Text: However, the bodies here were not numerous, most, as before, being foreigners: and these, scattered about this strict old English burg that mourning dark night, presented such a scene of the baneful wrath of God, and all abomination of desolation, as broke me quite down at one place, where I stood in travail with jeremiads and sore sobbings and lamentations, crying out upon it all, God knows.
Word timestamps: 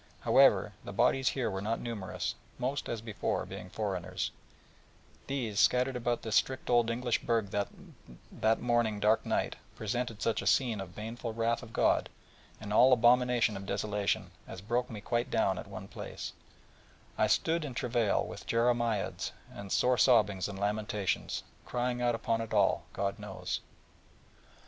However, 0.21 0.73
the 0.83 0.91
bodies 0.91 1.29
here 1.29 1.51
were 1.51 1.61
not 1.61 1.79
numerous, 1.79 2.33
most, 2.57 2.89
as 2.89 3.01
before, 3.03 3.45
being 3.45 3.69
foreigners: 3.69 4.31
and 5.19 5.27
these, 5.27 5.59
scattered 5.59 5.95
about 5.95 6.23
this 6.23 6.35
strict 6.35 6.71
old 6.71 6.89
English 6.89 7.19
burg 7.21 7.51
that 7.51 8.59
mourning 8.59 8.99
dark 8.99 9.23
night, 9.27 9.57
presented 9.75 10.19
such 10.19 10.41
a 10.41 10.47
scene 10.47 10.81
of 10.81 10.95
the 10.95 10.95
baneful 10.95 11.33
wrath 11.35 11.61
of 11.61 11.71
God, 11.71 12.09
and 12.59 12.73
all 12.73 12.91
abomination 12.91 13.55
of 13.55 13.67
desolation, 13.67 14.31
as 14.47 14.59
broke 14.59 14.89
me 14.89 15.01
quite 15.01 15.29
down 15.29 15.59
at 15.59 15.67
one 15.67 15.87
place, 15.87 16.33
where 17.13 17.25
I 17.25 17.27
stood 17.27 17.63
in 17.63 17.75
travail 17.75 18.25
with 18.25 18.47
jeremiads 18.47 19.33
and 19.53 19.71
sore 19.71 19.99
sobbings 19.99 20.47
and 20.47 20.57
lamentations, 20.57 21.43
crying 21.63 22.01
out 22.01 22.15
upon 22.15 22.41
it 22.41 22.55
all, 22.55 22.85
God 22.91 23.19
knows. 23.19 23.59